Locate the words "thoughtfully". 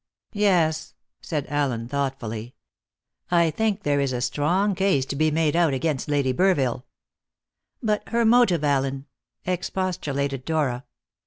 1.87-2.55